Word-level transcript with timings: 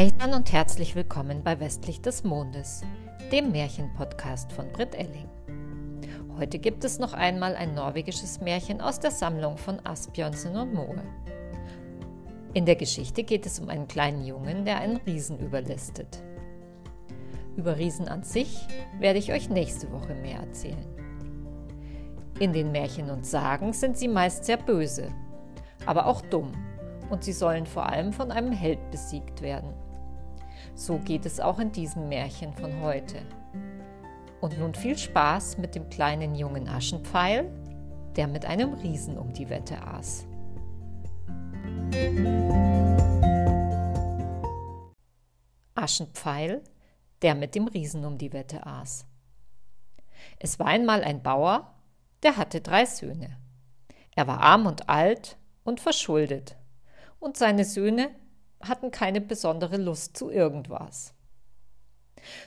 Hey 0.00 0.14
dann 0.18 0.32
und 0.32 0.50
herzlich 0.50 0.96
willkommen 0.96 1.42
bei 1.44 1.60
Westlich 1.60 2.00
des 2.00 2.24
Mondes, 2.24 2.80
dem 3.30 3.52
Märchenpodcast 3.52 4.50
von 4.50 4.72
Britt 4.72 4.94
Elling. 4.94 5.28
Heute 6.38 6.58
gibt 6.58 6.84
es 6.84 6.98
noch 6.98 7.12
einmal 7.12 7.54
ein 7.54 7.74
norwegisches 7.74 8.40
Märchen 8.40 8.80
aus 8.80 8.98
der 8.98 9.10
Sammlung 9.10 9.58
von 9.58 9.78
Asbjörnsen 9.84 10.56
und 10.56 10.72
Moe. 10.72 11.02
In 12.54 12.64
der 12.64 12.76
Geschichte 12.76 13.24
geht 13.24 13.44
es 13.44 13.60
um 13.60 13.68
einen 13.68 13.88
kleinen 13.88 14.24
Jungen, 14.24 14.64
der 14.64 14.78
einen 14.78 14.96
Riesen 14.96 15.38
überlistet. 15.38 16.22
Über 17.58 17.76
Riesen 17.76 18.08
an 18.08 18.22
sich 18.22 18.66
werde 19.00 19.18
ich 19.18 19.34
euch 19.34 19.50
nächste 19.50 19.92
Woche 19.92 20.14
mehr 20.14 20.38
erzählen. 20.40 20.86
In 22.38 22.54
den 22.54 22.72
Märchen 22.72 23.10
und 23.10 23.26
Sagen 23.26 23.74
sind 23.74 23.98
sie 23.98 24.08
meist 24.08 24.46
sehr 24.46 24.56
böse, 24.56 25.10
aber 25.84 26.06
auch 26.06 26.22
dumm 26.22 26.52
und 27.10 27.22
sie 27.22 27.34
sollen 27.34 27.66
vor 27.66 27.84
allem 27.84 28.14
von 28.14 28.30
einem 28.30 28.52
Held 28.52 28.90
besiegt 28.90 29.42
werden. 29.42 29.74
So 30.74 30.98
geht 30.98 31.26
es 31.26 31.40
auch 31.40 31.58
in 31.58 31.72
diesem 31.72 32.08
Märchen 32.08 32.52
von 32.52 32.80
heute. 32.80 33.22
Und 34.40 34.58
nun 34.58 34.74
viel 34.74 34.96
Spaß 34.96 35.58
mit 35.58 35.74
dem 35.74 35.88
kleinen 35.90 36.34
jungen 36.34 36.68
Aschenpfeil, 36.68 37.50
der 38.16 38.26
mit 38.26 38.44
einem 38.46 38.74
Riesen 38.74 39.18
um 39.18 39.32
die 39.32 39.48
Wette 39.48 39.82
aß. 39.82 40.26
Aschenpfeil, 45.74 46.62
der 47.22 47.34
mit 47.34 47.54
dem 47.54 47.68
Riesen 47.68 48.04
um 48.04 48.18
die 48.18 48.32
Wette 48.32 48.66
aß. 48.66 49.06
Es 50.38 50.58
war 50.58 50.66
einmal 50.66 51.02
ein 51.02 51.22
Bauer, 51.22 51.74
der 52.22 52.36
hatte 52.36 52.60
drei 52.60 52.84
Söhne. 52.84 53.36
Er 54.14 54.26
war 54.26 54.40
arm 54.40 54.66
und 54.66 54.88
alt 54.88 55.38
und 55.64 55.80
verschuldet 55.80 56.56
und 57.18 57.36
seine 57.36 57.64
Söhne 57.64 58.10
hatten 58.60 58.90
keine 58.90 59.20
besondere 59.20 59.76
Lust 59.76 60.16
zu 60.16 60.30
irgendwas. 60.30 61.14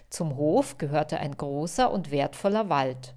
Zum 0.10 0.36
Hof 0.36 0.78
gehörte 0.78 1.20
ein 1.20 1.36
großer 1.36 1.92
und 1.92 2.12
wertvoller 2.12 2.70
Wald, 2.70 3.16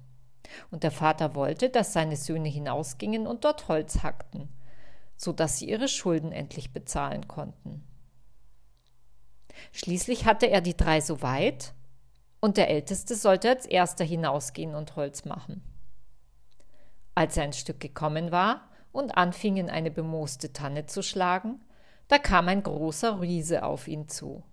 und 0.71 0.83
der 0.83 0.91
Vater 0.91 1.35
wollte, 1.35 1.69
dass 1.69 1.93
seine 1.93 2.15
Söhne 2.15 2.49
hinausgingen 2.49 3.27
und 3.27 3.43
dort 3.43 3.67
Holz 3.67 4.01
hackten, 4.01 4.49
so 5.15 5.31
dass 5.31 5.57
sie 5.57 5.69
ihre 5.69 5.87
Schulden 5.87 6.31
endlich 6.31 6.73
bezahlen 6.73 7.27
konnten. 7.27 7.83
Schließlich 9.71 10.25
hatte 10.25 10.49
er 10.49 10.61
die 10.61 10.77
drei 10.77 11.01
so 11.01 11.21
weit, 11.21 11.73
und 12.39 12.57
der 12.57 12.69
Älteste 12.69 13.15
sollte 13.15 13.49
als 13.49 13.65
erster 13.65 14.05
hinausgehen 14.05 14.75
und 14.75 14.95
Holz 14.95 15.25
machen. 15.25 15.63
Als 17.15 17.35
er 17.35 17.43
ein 17.43 17.53
Stück 17.53 17.79
gekommen 17.79 18.31
war, 18.31 18.69
und 18.91 19.17
anfing 19.17 19.57
in 19.57 19.69
eine 19.69 19.91
bemooste 19.91 20.53
Tanne 20.53 20.85
zu 20.85 21.03
schlagen, 21.03 21.61
da 22.07 22.17
kam 22.17 22.47
ein 22.47 22.63
großer 22.63 23.21
Riese 23.21 23.63
auf 23.63 23.87
ihn 23.87 24.07
zu. 24.07 24.43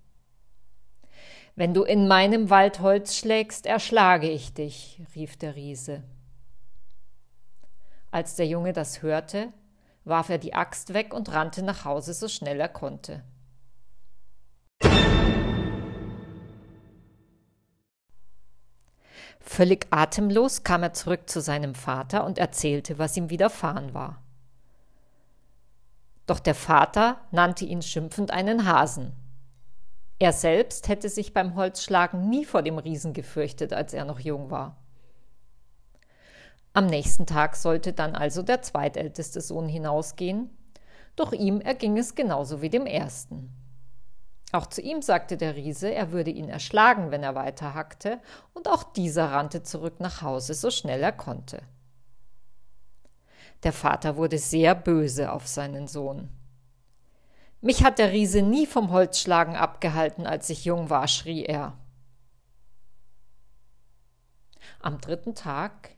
Wenn 1.56 1.72
du 1.72 1.84
in 1.84 2.08
meinem 2.08 2.50
Wald 2.50 2.80
Holz 2.80 3.16
schlägst, 3.16 3.66
erschlage 3.66 4.28
ich 4.28 4.54
dich, 4.54 5.00
rief 5.14 5.36
der 5.36 5.54
Riese. 5.54 6.02
Als 8.10 8.34
der 8.34 8.46
Junge 8.46 8.72
das 8.72 9.02
hörte, 9.02 9.52
warf 10.04 10.30
er 10.30 10.38
die 10.38 10.54
Axt 10.54 10.94
weg 10.94 11.14
und 11.14 11.32
rannte 11.32 11.62
nach 11.62 11.84
Hause 11.84 12.12
so 12.12 12.26
schnell 12.26 12.58
er 12.60 12.68
konnte. 12.68 13.22
Völlig 19.40 19.86
atemlos 19.90 20.64
kam 20.64 20.82
er 20.82 20.94
zurück 20.94 21.28
zu 21.28 21.40
seinem 21.40 21.74
Vater 21.74 22.24
und 22.24 22.38
erzählte, 22.38 22.98
was 22.98 23.16
ihm 23.16 23.30
widerfahren 23.30 23.94
war. 23.94 24.23
Doch 26.26 26.38
der 26.38 26.54
Vater 26.54 27.18
nannte 27.30 27.64
ihn 27.64 27.82
schimpfend 27.82 28.30
einen 28.30 28.66
Hasen. 28.66 29.12
Er 30.18 30.32
selbst 30.32 30.88
hätte 30.88 31.08
sich 31.08 31.34
beim 31.34 31.54
Holzschlagen 31.54 32.28
nie 32.30 32.44
vor 32.44 32.62
dem 32.62 32.78
Riesen 32.78 33.12
gefürchtet, 33.12 33.72
als 33.72 33.92
er 33.92 34.04
noch 34.04 34.20
jung 34.20 34.50
war. 34.50 34.76
Am 36.72 36.86
nächsten 36.86 37.26
Tag 37.26 37.56
sollte 37.56 37.92
dann 37.92 38.16
also 38.16 38.42
der 38.42 38.62
zweitälteste 38.62 39.40
Sohn 39.40 39.68
hinausgehen, 39.68 40.50
doch 41.14 41.32
ihm 41.32 41.60
erging 41.60 41.98
es 41.98 42.14
genauso 42.14 42.62
wie 42.62 42.70
dem 42.70 42.86
ersten. 42.86 43.52
Auch 44.50 44.66
zu 44.66 44.80
ihm 44.80 45.02
sagte 45.02 45.36
der 45.36 45.56
Riese, 45.56 45.92
er 45.92 46.12
würde 46.12 46.30
ihn 46.30 46.48
erschlagen, 46.48 47.10
wenn 47.10 47.22
er 47.22 47.34
weiter 47.34 47.74
hackte, 47.74 48.20
und 48.52 48.68
auch 48.68 48.84
dieser 48.84 49.32
rannte 49.32 49.62
zurück 49.62 50.00
nach 50.00 50.22
Hause, 50.22 50.54
so 50.54 50.70
schnell 50.70 51.02
er 51.02 51.12
konnte. 51.12 51.60
Der 53.64 53.72
Vater 53.72 54.16
wurde 54.16 54.38
sehr 54.38 54.74
böse 54.74 55.32
auf 55.32 55.48
seinen 55.48 55.88
Sohn. 55.88 56.28
Mich 57.62 57.82
hat 57.82 57.98
der 57.98 58.12
Riese 58.12 58.42
nie 58.42 58.66
vom 58.66 58.90
Holzschlagen 58.90 59.56
abgehalten, 59.56 60.26
als 60.26 60.50
ich 60.50 60.66
jung 60.66 60.90
war, 60.90 61.08
schrie 61.08 61.44
er. 61.46 61.78
Am 64.80 65.00
dritten 65.00 65.34
Tag 65.34 65.96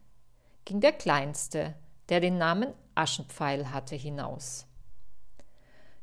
ging 0.64 0.80
der 0.80 0.92
Kleinste, 0.92 1.74
der 2.08 2.20
den 2.20 2.38
Namen 2.38 2.72
Aschenpfeil 2.94 3.72
hatte, 3.72 3.96
hinaus. 3.96 4.66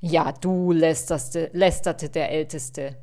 Ja, 0.01 0.33
du 0.33 0.73
lästerte, 0.73 1.49
lästerte 1.53 2.09
der 2.09 2.29
Älteste. 2.29 2.97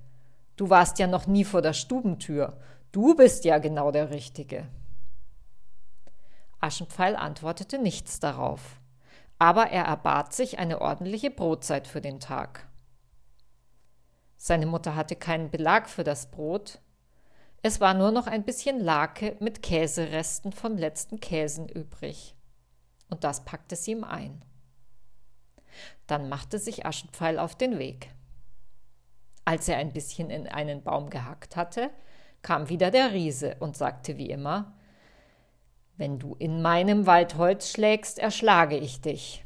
Du 0.56 0.68
warst 0.68 0.98
ja 0.98 1.06
noch 1.06 1.26
nie 1.26 1.44
vor 1.44 1.62
der 1.62 1.72
Stubentür. 1.72 2.58
Du 2.92 3.14
bist 3.16 3.46
ja 3.46 3.56
genau 3.56 3.90
der 3.90 4.10
Richtige. 4.10 4.68
Aschenpfeil 6.60 7.16
antwortete 7.16 7.78
nichts 7.78 8.20
darauf, 8.20 8.80
aber 9.38 9.70
er 9.70 9.84
erbat 9.84 10.32
sich 10.32 10.58
eine 10.58 10.80
ordentliche 10.80 11.30
Brotzeit 11.30 11.86
für 11.88 12.00
den 12.00 12.20
Tag. 12.20 12.68
Seine 14.36 14.66
Mutter 14.66 14.94
hatte 14.94 15.16
keinen 15.16 15.50
Belag 15.50 15.88
für 15.88 16.04
das 16.04 16.30
Brot, 16.30 16.80
es 17.62 17.80
war 17.80 17.92
nur 17.92 18.10
noch 18.10 18.26
ein 18.26 18.44
bisschen 18.44 18.80
Lake 18.80 19.36
mit 19.38 19.62
Käseresten 19.62 20.52
von 20.52 20.78
letzten 20.78 21.20
Käsen 21.20 21.68
übrig. 21.68 22.34
Und 23.10 23.22
das 23.22 23.44
packte 23.44 23.76
sie 23.76 23.92
ihm 23.92 24.04
ein. 24.04 24.42
Dann 26.06 26.30
machte 26.30 26.58
sich 26.58 26.86
Aschenpfeil 26.86 27.38
auf 27.38 27.54
den 27.54 27.78
Weg. 27.78 28.14
Als 29.44 29.68
er 29.68 29.76
ein 29.76 29.92
bisschen 29.92 30.30
in 30.30 30.48
einen 30.48 30.82
Baum 30.82 31.10
gehackt 31.10 31.56
hatte, 31.56 31.90
kam 32.40 32.70
wieder 32.70 32.90
der 32.90 33.12
Riese 33.12 33.56
und 33.60 33.76
sagte 33.76 34.16
wie 34.16 34.30
immer 34.30 34.72
wenn 36.00 36.18
du 36.18 36.34
in 36.38 36.62
meinem 36.62 37.04
Wald 37.04 37.36
Holz 37.36 37.68
schlägst, 37.68 38.18
erschlage 38.18 38.78
ich 38.78 39.02
dich. 39.02 39.44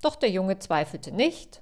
Doch 0.00 0.16
der 0.16 0.30
Junge 0.30 0.58
zweifelte 0.58 1.12
nicht. 1.12 1.60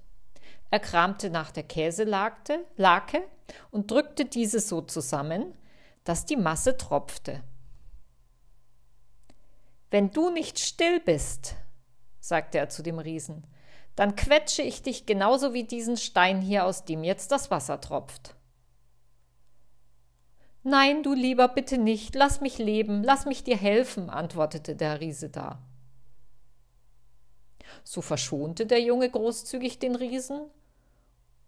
Er 0.71 0.79
kramte 0.79 1.29
nach 1.29 1.51
der 1.51 1.65
Käselake 1.65 2.65
Lake 2.77 3.25
und 3.73 3.91
drückte 3.91 4.27
diese 4.27 4.61
so 4.61 4.81
zusammen, 4.81 5.55
dass 6.05 6.25
die 6.25 6.37
Masse 6.37 6.77
tropfte. 6.77 7.43
Wenn 9.91 10.13
du 10.13 10.31
nicht 10.31 10.61
still 10.61 11.01
bist, 11.01 11.57
sagte 12.21 12.59
er 12.59 12.69
zu 12.69 12.85
dem 12.85 13.01
Riesen, 13.01 13.45
dann 13.97 14.15
quetsche 14.15 14.63
ich 14.63 14.83
dich 14.83 15.05
genauso 15.05 15.53
wie 15.53 15.65
diesen 15.65 15.97
Stein 15.97 16.41
hier, 16.41 16.65
aus 16.65 16.85
dem 16.85 17.03
jetzt 17.03 17.33
das 17.33 17.51
Wasser 17.51 17.81
tropft. 17.81 18.37
Nein, 20.71 21.03
du 21.03 21.15
lieber, 21.15 21.49
bitte 21.49 21.79
nicht, 21.79 22.15
lass 22.15 22.43
mich 22.43 22.59
leben, 22.59 23.03
lass 23.03 23.25
mich 23.25 23.43
dir 23.43 23.57
helfen, 23.57 24.11
antwortete 24.11 24.77
der 24.77 25.01
Riese 25.01 25.31
da. 25.31 25.63
So 27.85 28.03
verschonte 28.03 28.67
der 28.67 28.83
Junge 28.83 29.09
großzügig 29.09 29.79
den 29.79 29.95
Riesen 29.95 30.43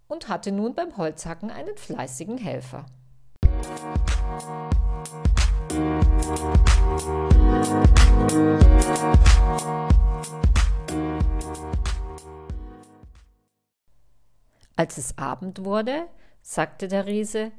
und 0.08 0.28
hatte 0.28 0.52
nun 0.52 0.74
beim 0.74 0.96
Holzhacken 0.96 1.50
einen 1.50 1.76
fleißigen 1.76 2.38
Helfer. 2.38 2.86
Als 14.76 14.96
es 14.96 15.18
Abend 15.18 15.62
wurde, 15.62 16.06
sagte 16.40 16.88
der 16.88 17.04
Riese 17.04 17.52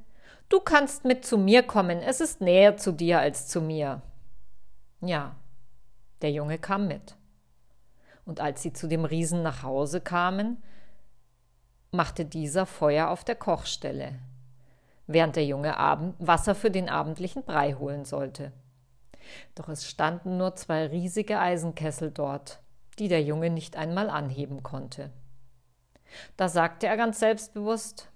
Du 0.50 0.60
kannst 0.60 1.06
mit 1.06 1.25
zu 1.25 1.38
mir 1.38 1.63
kommen, 1.63 2.00
es 2.00 2.19
ist 2.19 2.42
näher 2.42 2.75
zu 2.78 2.92
dir 2.92 3.19
als 3.19 3.48
zu 3.48 3.62
mir. 3.62 4.01
Ja, 5.00 5.36
der 6.22 6.31
Junge 6.31 6.57
kam 6.57 6.88
mit. 6.88 7.16
Und 8.25 8.39
als 8.39 8.62
sie 8.62 8.74
zu 8.74 8.88
dem 8.88 9.06
Riesen 9.06 9.44
nach 9.44 9.63
Hause 9.63 10.01
kamen, 10.01 10.62
machte 11.92 12.25
dieser 12.25 12.66
Feuer 12.66 13.10
auf 13.10 13.24
der 13.24 13.36
Kochstelle, 13.36 14.19
während 15.07 15.36
der 15.36 15.45
Junge 15.45 15.78
Abend 15.78 16.16
Wasser 16.19 16.56
für 16.56 16.72
den 16.72 16.89
abendlichen 16.89 17.44
Brei 17.44 17.74
holen 17.74 18.06
sollte. 18.06 18.51
Doch 19.56 19.69
es 19.69 19.88
standen 19.88 20.38
nur 20.38 20.56
zwei 20.56 20.88
riesige 20.88 21.39
Eisenkessel 21.39 22.12
dort, 22.12 22.60
die 23.00 23.07
der 23.07 23.24
Junge 23.24 23.50
nicht 23.50 23.75
einmal 23.75 24.10
anheben 24.10 24.63
konnte. 24.63 25.12
Da 26.38 26.50
sagte 26.50 26.88
er 26.88 26.98
ganz 26.98 27.19
selbstbewusst 27.19 28.10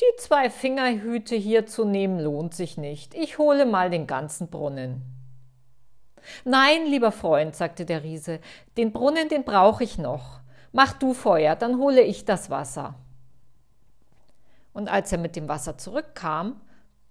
die 0.00 0.16
zwei 0.16 0.50
Fingerhüte 0.50 1.36
hier 1.36 1.66
zu 1.66 1.84
nehmen 1.84 2.18
lohnt 2.18 2.54
sich 2.54 2.76
nicht. 2.76 3.14
Ich 3.14 3.38
hole 3.38 3.66
mal 3.66 3.90
den 3.90 4.06
ganzen 4.06 4.48
Brunnen. 4.48 5.02
Nein, 6.44 6.86
lieber 6.86 7.12
Freund, 7.12 7.56
sagte 7.56 7.84
der 7.84 8.02
Riese, 8.02 8.40
den 8.76 8.92
Brunnen, 8.92 9.28
den 9.28 9.44
brauche 9.44 9.84
ich 9.84 9.98
noch. 9.98 10.40
Mach 10.72 10.92
du 10.92 11.14
Feuer, 11.14 11.56
dann 11.56 11.78
hole 11.78 12.02
ich 12.02 12.24
das 12.24 12.50
Wasser. 12.50 12.94
Und 14.72 14.88
als 14.88 15.10
er 15.12 15.18
mit 15.18 15.36
dem 15.36 15.48
Wasser 15.48 15.76
zurückkam, 15.78 16.60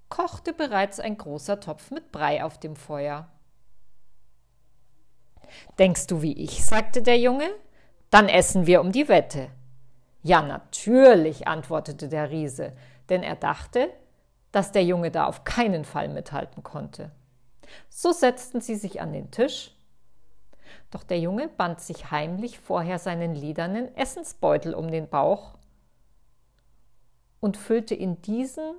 kochte 0.08 0.54
bereits 0.54 1.00
ein 1.00 1.18
großer 1.18 1.60
Topf 1.60 1.92
mit 1.92 2.12
Brei 2.12 2.44
auf 2.44 2.60
dem 2.60 2.76
Feuer. 2.76 3.30
Denkst 5.78 6.08
du 6.08 6.22
wie 6.22 6.34
ich? 6.34 6.64
sagte 6.64 7.02
der 7.02 7.20
Junge. 7.20 7.50
Dann 8.10 8.28
essen 8.28 8.66
wir 8.66 8.82
um 8.82 8.92
die 8.92 9.08
Wette. 9.08 9.50
Ja, 10.22 10.42
natürlich, 10.42 11.48
antwortete 11.48 12.10
der 12.10 12.30
Riese, 12.30 12.74
denn 13.08 13.24
er 13.24 13.36
dachte, 13.36 13.90
dass 14.52 14.72
der 14.72 14.84
Junge 14.84 15.12
da 15.12 15.26
auf 15.26 15.44
keinen 15.46 15.86
Fall 15.86 16.10
mithalten 16.10 16.62
konnte. 16.62 17.12
So 17.90 18.12
setzten 18.12 18.62
sie 18.62 18.76
sich 18.76 19.00
an 19.00 19.14
den 19.14 19.32
Tisch, 19.32 19.76
doch 20.92 21.04
der 21.04 21.20
Junge 21.20 21.48
band 21.48 21.80
sich 21.80 22.12
heimlich 22.12 22.60
vorher 22.60 23.00
seinen 23.00 23.34
liedernen 23.34 23.96
Essensbeutel 23.96 24.74
um 24.74 24.92
den 24.92 25.08
Bauch 25.08 25.54
und 27.40 27.58
füllte 27.58 27.96
in 27.96 28.22
diesen 28.22 28.74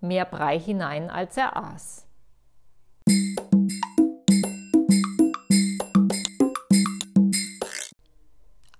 mehr 0.00 0.24
Brei 0.24 0.58
hinein, 0.58 1.10
als 1.10 1.36
er 1.36 1.56
aß. 1.56 2.06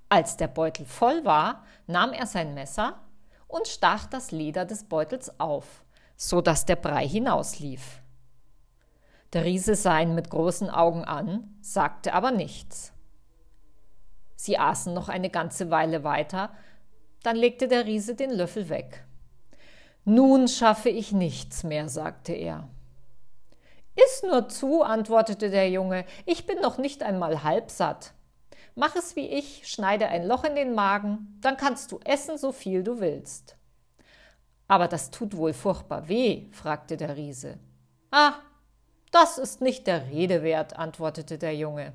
Als 0.08 0.36
der 0.36 0.48
Beutel 0.48 0.86
voll 0.86 1.24
war, 1.24 1.64
nahm 1.86 2.12
er 2.12 2.26
sein 2.26 2.54
Messer 2.54 3.00
und 3.48 3.68
stach 3.68 4.06
das 4.06 4.30
Leder 4.30 4.64
des 4.64 4.84
Beutels 4.84 5.40
auf, 5.40 5.84
so 6.16 6.40
dass 6.40 6.66
der 6.66 6.76
Brei 6.76 7.06
hinauslief. 7.06 8.00
Der 9.32 9.44
Riese 9.44 9.74
sah 9.74 10.00
ihn 10.00 10.14
mit 10.14 10.30
großen 10.30 10.70
Augen 10.70 11.04
an, 11.04 11.56
sagte 11.60 12.12
aber 12.14 12.30
nichts. 12.30 12.92
Sie 14.36 14.58
aßen 14.58 14.94
noch 14.94 15.08
eine 15.08 15.30
ganze 15.30 15.70
Weile 15.70 16.04
weiter, 16.04 16.50
dann 17.22 17.36
legte 17.36 17.68
der 17.68 17.86
Riese 17.86 18.14
den 18.14 18.30
Löffel 18.30 18.68
weg. 18.68 19.04
Nun 20.04 20.46
schaffe 20.46 20.88
ich 20.88 21.10
nichts 21.10 21.64
mehr, 21.64 21.88
sagte 21.88 22.32
er. 22.32 22.68
Iss 23.96 24.22
nur 24.22 24.48
zu, 24.48 24.82
antwortete 24.82 25.50
der 25.50 25.70
Junge, 25.70 26.04
ich 26.26 26.46
bin 26.46 26.60
noch 26.60 26.78
nicht 26.78 27.02
einmal 27.02 27.42
halb 27.42 27.70
satt. 27.70 28.12
Mach 28.78 28.94
es 28.94 29.16
wie 29.16 29.26
ich, 29.26 29.66
schneide 29.66 30.08
ein 30.08 30.26
Loch 30.26 30.44
in 30.44 30.54
den 30.54 30.74
Magen, 30.74 31.38
dann 31.40 31.56
kannst 31.56 31.92
du 31.92 32.00
essen, 32.04 32.36
so 32.36 32.52
viel 32.52 32.82
du 32.84 33.00
willst. 33.00 33.56
Aber 34.68 34.86
das 34.86 35.10
tut 35.10 35.34
wohl 35.34 35.54
furchtbar 35.54 36.10
weh, 36.10 36.48
fragte 36.52 36.98
der 36.98 37.16
Riese. 37.16 37.58
Ah, 38.10 38.34
das 39.12 39.38
ist 39.38 39.62
nicht 39.62 39.86
der 39.86 40.08
Rede 40.08 40.42
wert, 40.42 40.76
antwortete 40.76 41.38
der 41.38 41.56
Junge. 41.56 41.94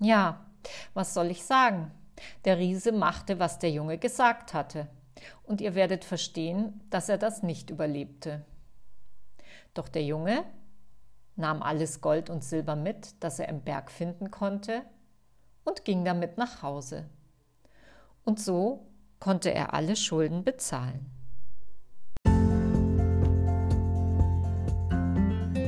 Ja, 0.00 0.44
was 0.92 1.14
soll 1.14 1.30
ich 1.30 1.42
sagen? 1.42 1.92
Der 2.44 2.58
Riese 2.58 2.92
machte, 2.92 3.38
was 3.38 3.58
der 3.58 3.70
Junge 3.70 3.98
gesagt 3.98 4.54
hatte. 4.54 4.88
Und 5.44 5.60
ihr 5.60 5.74
werdet 5.74 6.04
verstehen, 6.04 6.80
dass 6.90 7.08
er 7.08 7.18
das 7.18 7.42
nicht 7.42 7.70
überlebte. 7.70 8.44
Doch 9.74 9.88
der 9.88 10.04
Junge 10.04 10.44
nahm 11.36 11.62
alles 11.62 12.00
Gold 12.00 12.30
und 12.30 12.44
Silber 12.44 12.76
mit, 12.76 13.22
das 13.22 13.38
er 13.38 13.48
im 13.48 13.62
Berg 13.62 13.90
finden 13.90 14.30
konnte, 14.30 14.82
und 15.64 15.84
ging 15.84 16.04
damit 16.04 16.38
nach 16.38 16.62
Hause. 16.62 17.08
Und 18.24 18.40
so 18.40 18.86
konnte 19.20 19.52
er 19.52 19.74
alle 19.74 19.96
Schulden 19.96 20.44
bezahlen. 20.44 21.10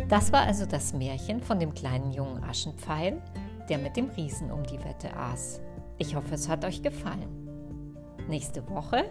Das 0.09 0.33
war 0.33 0.43
also 0.43 0.67
das 0.67 0.93
Märchen 0.93 1.41
von 1.41 1.59
dem 1.59 1.75
kleinen 1.75 2.13
jungen 2.13 2.45
Aschenpfeil, 2.45 3.23
der 3.69 3.79
mit 3.79 3.97
dem 3.97 4.11
Riesen 4.11 4.51
um 4.53 4.63
die 4.65 4.83
Wette 4.85 5.17
aß. 5.17 5.61
Ich 5.99 6.15
hoffe, 6.17 6.35
es 6.35 6.49
hat 6.49 6.65
euch 6.65 6.83
gefallen. 6.83 7.45
Nächste 8.29 8.69
Woche 8.69 9.05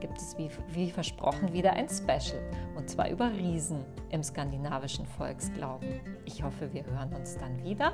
gibt 0.00 0.16
es 0.16 0.36
wie, 0.38 0.48
wie, 0.72 0.90
versprochen 0.90 1.52
wieder 1.52 1.72
ein 1.74 1.88
Special 1.88 2.40
und 2.76 2.88
zwar 2.88 3.10
über 3.10 3.30
Riesen 3.30 3.84
im 4.10 4.22
skandinavischen 4.22 5.06
Volksglauben. 5.06 6.00
Ich 6.24 6.42
hoffe, 6.42 6.72
wir 6.72 6.84
hören 6.86 7.12
uns 7.14 7.36
dann 7.36 7.62
wieder. 7.62 7.92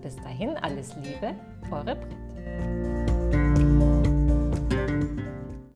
Bis 0.00 0.16
dahin 0.16 0.56
alles 0.56 0.94
Liebe, 0.96 1.34
eure 1.70 1.96
Britt. 1.96 2.95